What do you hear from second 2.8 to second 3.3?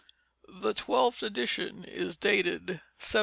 1733.